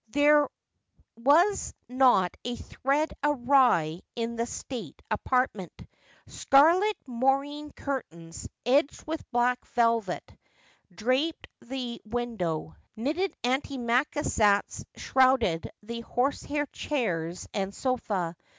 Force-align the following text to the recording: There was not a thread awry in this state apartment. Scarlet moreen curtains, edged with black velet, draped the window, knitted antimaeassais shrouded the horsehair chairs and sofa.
There 0.09 0.49
was 1.15 1.75
not 1.87 2.35
a 2.43 2.55
thread 2.55 3.13
awry 3.23 3.99
in 4.15 4.35
this 4.35 4.51
state 4.51 4.99
apartment. 5.11 5.79
Scarlet 6.25 6.97
moreen 7.05 7.69
curtains, 7.69 8.49
edged 8.65 9.05
with 9.05 9.29
black 9.29 9.63
velet, 9.63 10.35
draped 10.91 11.47
the 11.61 12.01
window, 12.03 12.77
knitted 12.95 13.35
antimaeassais 13.43 14.83
shrouded 14.95 15.69
the 15.83 16.01
horsehair 16.01 16.65
chairs 16.71 17.47
and 17.53 17.71
sofa. 17.71 18.35